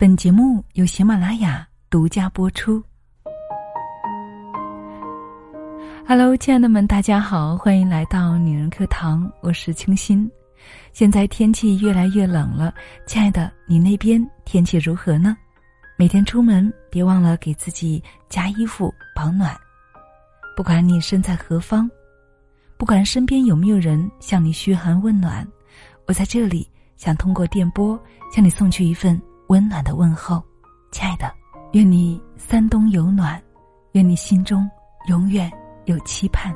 [0.00, 2.82] 本节目由喜马拉雅独家播出。
[6.08, 10.26] Hello，亲爱的们，大家好，欢迎来到女人课堂，我是清新。
[10.94, 12.72] 现在天气越来越冷了，
[13.06, 15.36] 亲爱的，你那边天气如何呢？
[15.98, 19.54] 每天出门别忘了给自己加衣服保暖。
[20.56, 21.90] 不管你身在何方，
[22.78, 25.46] 不管身边有没有人向你嘘寒问暖，
[26.06, 28.02] 我在这里想通过电波
[28.34, 29.20] 向你送去一份。
[29.50, 30.40] 温暖的问候，
[30.92, 31.28] 亲爱的，
[31.72, 33.42] 愿你三冬有暖，
[33.94, 34.70] 愿你心中
[35.08, 35.50] 永远
[35.86, 36.54] 有期盼。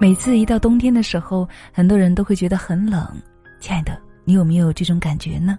[0.00, 3.04] 每次一到冬天的时候，很多人都会觉得很冷，
[3.58, 5.58] 亲爱的，你有没有这种感觉呢？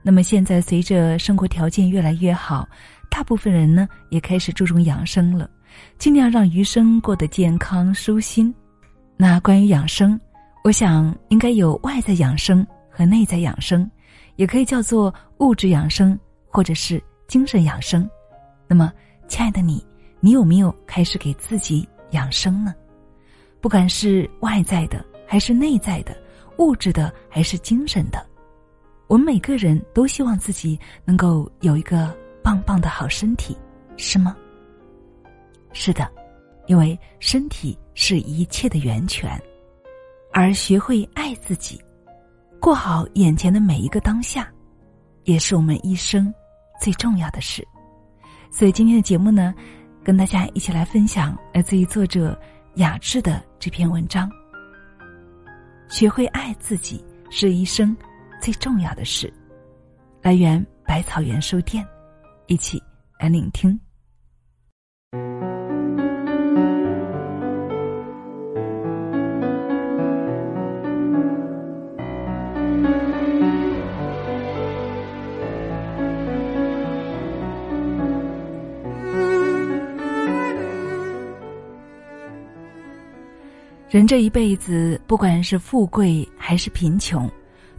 [0.00, 2.68] 那么现在随着生活条件越来越好，
[3.10, 5.50] 大部分人呢也开始注重养生了，
[5.98, 8.54] 尽量让余生过得健康舒心。
[9.16, 10.18] 那关于养生。
[10.62, 13.90] 我想应该有外在养生和内在养生，
[14.36, 18.08] 也可以叫做物质养生或者是精神养生。
[18.68, 18.92] 那么，
[19.26, 19.82] 亲爱的你，
[20.20, 22.74] 你有没有开始给自己养生呢？
[23.58, 26.14] 不管是外在的还是内在的，
[26.58, 28.24] 物质的还是精神的，
[29.06, 33.56] 我们每个人都希望自己能够有一个棒棒的好身体，
[33.96, 34.36] 是吗？
[35.72, 36.06] 是的，
[36.66, 39.40] 因为身体是一切的源泉。
[40.32, 41.80] 而学会爱自己，
[42.60, 44.48] 过好眼前的每一个当下，
[45.24, 46.32] 也是我们一生
[46.80, 47.66] 最重要的事。
[48.50, 49.54] 所以今天的节目呢，
[50.04, 52.38] 跟大家一起来分享来自于作者
[52.76, 54.30] 雅致的这篇文章。
[55.88, 57.96] 学会爱自己是一生
[58.40, 59.32] 最重要的事。
[60.22, 61.84] 来源百草园书店，
[62.46, 62.80] 一起
[63.18, 63.78] 来聆听。
[83.90, 87.28] 人这一辈子，不管是富贵还是贫穷，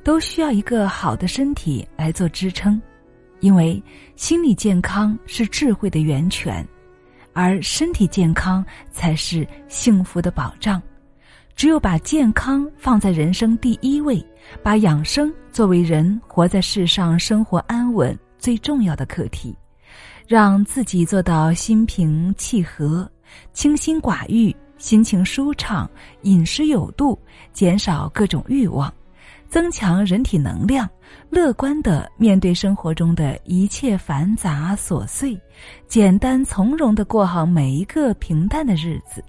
[0.04, 2.80] 都需要一个好的身体来做支撑，
[3.40, 3.82] 因为
[4.18, 6.68] 心理健康是智慧的源泉，
[7.32, 10.82] 而身体健康才是幸福的保障。
[11.56, 14.22] 只有把健康放在人生第一位，
[14.62, 19.56] 把养生作为人活在世上生活安稳最重要的课题，
[20.28, 23.10] 让自己做到心平气和、
[23.54, 24.54] 清心寡欲。
[24.82, 25.88] 心情舒畅，
[26.24, 27.18] 饮食有度，
[27.54, 28.92] 减少各种欲望，
[29.48, 30.90] 增强人体能量，
[31.30, 35.40] 乐观的面对生活中的一切繁杂琐碎，
[35.88, 39.24] 简单从容的过好每一个平淡的日子，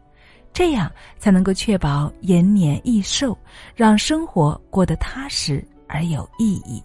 [0.55, 3.37] 这样才能够确保延年益寿，
[3.77, 6.83] 让生活过得踏实而有意义，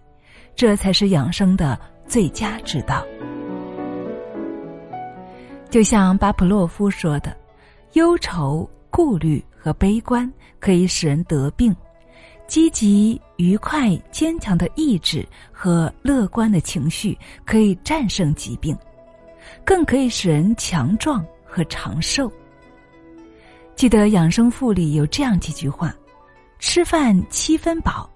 [0.57, 3.01] 这才是养生的最佳之道。
[5.69, 7.33] 就像巴甫洛夫说的。
[7.93, 11.75] 忧愁、顾虑和悲观可以使人得病，
[12.47, 18.77] 积极、愉快、坚强的意志和乐观的情绪可以战胜疾病，
[19.65, 22.31] 更可以使人强壮和长寿。
[23.75, 25.95] 记得养生赋里有这样几句话：
[26.59, 28.09] 吃饭七分饱，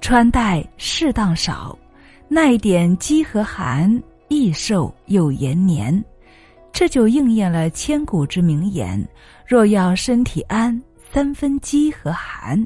[0.00, 1.76] 穿戴适当少，
[2.28, 6.04] 耐点饥和寒，易瘦又延年。
[6.78, 9.04] 这就应验了千古之名言：
[9.44, 10.80] 若要身体安，
[11.10, 12.64] 三分饥和寒。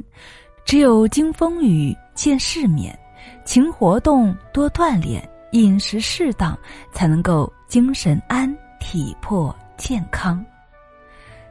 [0.67, 2.95] 只有经风雨、见世面，
[3.43, 6.55] 勤活动、多锻炼、饮食适当，
[6.93, 10.44] 才能够精神安、体魄健康。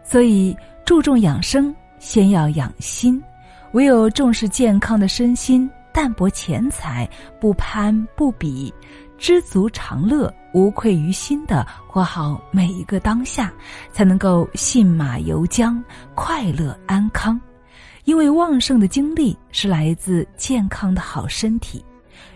[0.04, 0.56] 所以，
[0.86, 3.20] 注重养生，先要养心。
[3.72, 8.72] 唯有重视健康的身心，淡泊钱财，不攀不比。
[9.22, 13.54] 知足常乐，无愧于心的活好每一个当下，
[13.94, 15.80] 才能够信马由缰，
[16.16, 17.40] 快乐安康。
[18.06, 21.86] 因为旺盛的精力是来自健康的好身体，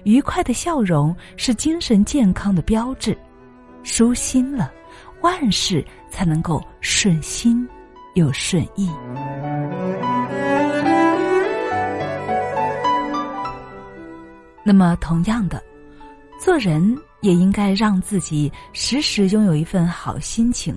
[0.04, 3.18] 愉快的笑容是精神健康的标志。
[3.82, 4.72] 舒心了，
[5.22, 7.68] 万事才能够顺心
[8.14, 8.92] 又顺意。
[14.64, 15.60] 那么，同样的。
[16.40, 20.76] 做人也应该让自己时时拥有一份好心情，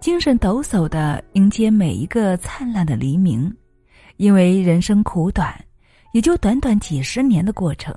[0.00, 3.52] 精神抖擞的迎接每一个灿烂的黎明。
[4.16, 5.54] 因为人生苦短，
[6.12, 7.94] 也就短短几十年的过程，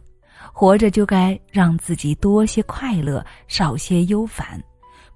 [0.52, 4.62] 活着就该让自己多些快乐，少些忧烦，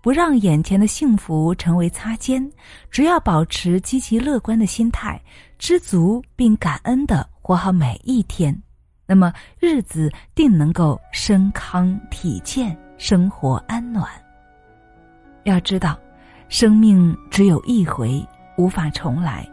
[0.02, 2.50] 不让眼前的幸福成为擦肩。
[2.90, 5.22] 只要保持积极乐观的心态，
[5.58, 8.58] 知足并感恩的活好每一天，
[9.14, 14.10] 那么日子定能够身康体健，生活安暖。
[15.44, 16.00] 要知道，
[16.50, 18.28] 生命只有一回，
[18.58, 19.48] 无法重来，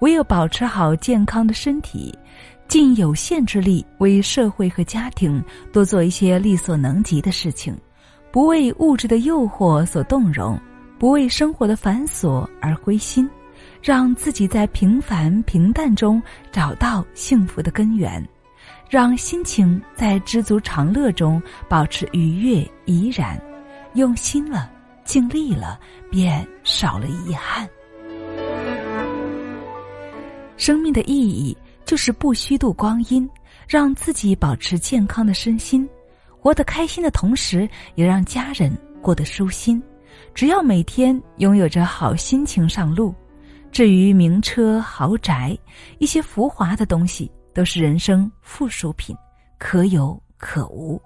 [0.00, 2.18] 唯有保持好健康的身体，
[2.66, 5.44] 尽有限之力为社会和家庭
[5.74, 7.76] 多做一些力所能及的事情，
[8.30, 10.58] 不为物质的诱惑所动容，
[10.98, 13.28] 不为生活的繁琐而灰心。
[13.82, 16.22] 让自己在平凡平淡中
[16.52, 18.26] 找到幸福的根源，
[18.92, 23.40] 让心情在知足常乐中保持愉悦怡然，
[23.94, 24.70] 用心了，
[25.02, 25.80] 尽力了，
[26.10, 27.66] 便少了遗憾。
[30.58, 31.56] 生命的意义
[31.86, 33.26] 就是不虚度光阴，
[33.66, 35.88] 让自己保持健康的身心，
[36.38, 39.82] 活得开心的同时，也让家人过得舒心。
[40.34, 43.14] 只要每天拥有着好心情上路。
[43.70, 45.56] 至于名车豪宅，
[45.96, 49.16] 一些浮华的东西，都是人生附属品，
[49.58, 51.00] 可有可无。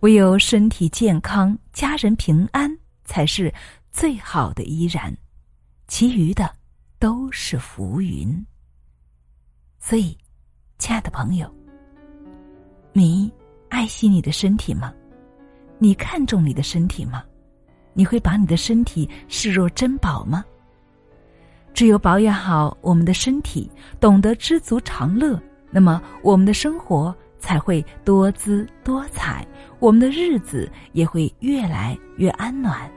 [0.00, 2.70] 唯有身体健康、家人平安，
[3.04, 3.52] 才是
[3.92, 5.16] 最好的依然。
[5.86, 6.54] 其余的
[6.98, 8.44] 都是浮云。
[9.78, 10.16] 所以，
[10.78, 11.52] 亲爱的朋友，
[12.92, 13.32] 你
[13.68, 14.92] 爱惜你的身体吗？
[15.78, 17.24] 你看重你的身体吗？
[17.92, 20.44] 你会把你的身体视若珍宝吗？
[21.72, 23.70] 只有保养好我们的身体，
[24.00, 25.40] 懂得知足常乐，
[25.70, 29.46] 那么我们的生活才会多姿多彩，
[29.78, 32.90] 我们的日子也会越来越安暖。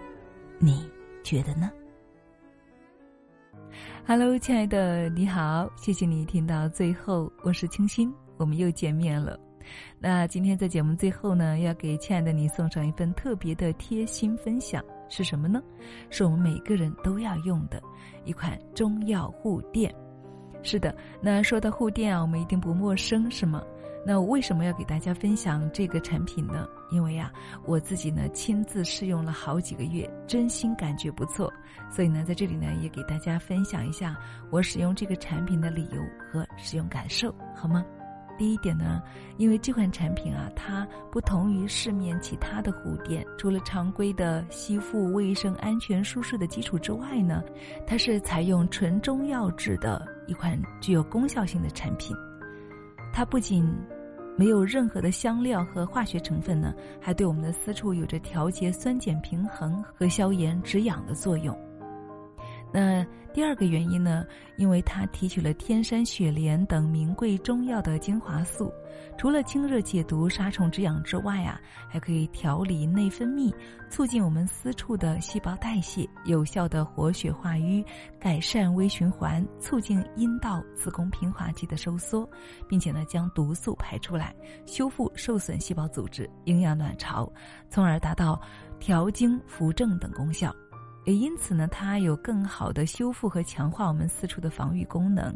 [0.59, 0.89] 你
[1.23, 1.71] 觉得呢
[4.05, 9.39] ？Hello，亲爱的，你好，谢谢你听到最后，我是清新，我们又见面了。
[9.97, 14.83] 那今天在节目最后呢，要给亲爱的你送上一份特别的贴心分享。
[15.09, 15.61] 是什么呢？
[16.09, 17.81] 是我们每个人都要用的
[18.25, 19.93] 一款中药护垫。
[20.63, 23.61] 是的，那说到护垫啊，我们一定不陌生，是吗？
[24.05, 26.67] 那为什么要给大家分享这个产品呢？
[26.91, 27.31] 因为啊，
[27.65, 31.51] 我自己呢亲自试用了好几个月，真心感觉不错，
[31.89, 34.17] 所以呢，在这里呢也给大家分享一下
[34.49, 36.01] 我使用这个产品的理由
[36.31, 37.85] 和使用感受，好吗？
[38.37, 39.01] 第一点呢，
[39.37, 47.43] 因为这款产品啊，它不同于市面其他的护垫，除了常规的吸附、卫生、安全、舒适的基础之外呢，
[47.85, 52.15] 它是采用纯中药制的一款具有功效性的产品。
[53.13, 53.71] 它不仅
[54.35, 61.55] 没有任何的香料和化学成分呢，还对我们的私处有着调节酸碱平衡和消炎止痒的作用。
[62.73, 64.25] 那第二个原因呢？
[64.57, 68.71] 因为它提取了天山雪莲等名贵中药的精华素，
[69.17, 73.53] 除了清热解毒、杀虫止痒之外啊，还可以调理内分泌，
[73.89, 77.83] 促进我们私处的细胞代谢，有效的活血化瘀，
[78.19, 82.27] 改善微循环，促进阴道、子宫平滑肌的收缩，
[82.67, 84.35] 并且呢，将毒素排出来，
[84.65, 87.31] 修复受损细胞组织，营养卵巢，
[87.69, 88.39] 从而达到
[88.79, 90.53] 调经扶正等功效。
[91.05, 95.35] 也因此呢，它有更好的修复和强化我们私处的防御功能，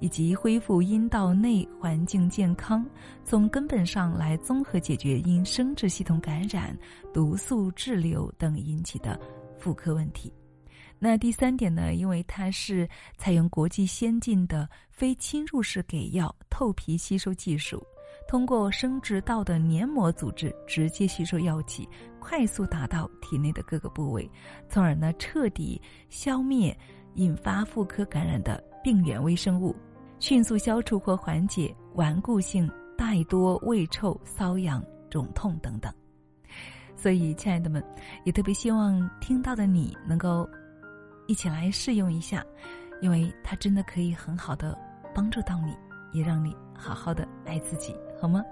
[0.00, 2.84] 以及恢复阴道内环境健康，
[3.24, 6.76] 从根本上来综合解决因生殖系统感染、
[7.12, 9.20] 毒素滞留等引起的
[9.58, 10.32] 妇科问题。
[10.98, 17.84] 那第三点呢，因为它是采用国际先进的非侵入式给药透皮吸收技术。
[18.26, 24.28] 通过生殖道的黏膜组织直接吸收药剂，快速达到体内的各个部位，
[24.68, 26.76] 从而呢彻底消灭
[27.14, 29.74] 引发妇科感染的病原微生物，
[30.18, 35.92] 迅速消除或缓解顽固性带多、胃臭、瘙痒、肿痛等等。
[36.96, 37.84] 所以，亲爱的们，
[38.24, 40.48] 也特别希望听到的你能够
[41.26, 42.42] 一起来试用一下，
[43.02, 44.76] 因为它真的可以很好的
[45.14, 45.76] 帮助到你，
[46.14, 47.94] 也让你好好的爱自己。
[48.18, 48.42] 好吗？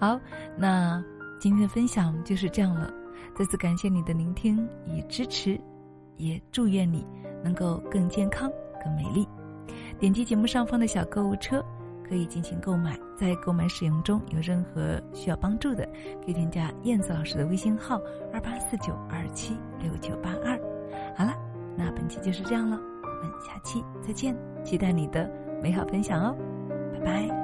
[0.00, 0.18] 好，
[0.56, 1.04] 那
[1.38, 2.90] 今天的分享就是这样了。
[3.36, 5.60] 再次感谢你的聆听与支持，
[6.16, 7.06] 也祝愿你
[7.42, 8.50] 能够更健康、
[8.82, 9.28] 更美丽。
[9.98, 11.64] 点击节目上方的小购物车，
[12.08, 12.98] 可以进行购买。
[13.16, 15.88] 在购买使用中有任何需要帮助的，
[16.24, 18.00] 可以添加燕子老师的微信号：
[18.32, 20.58] 二八四九二七六九八二。
[21.16, 21.32] 好了，
[21.76, 25.30] 那本期就是这样了，我们下期再见，期待你的
[25.62, 26.36] 美好分享哦，
[27.04, 27.41] 拜。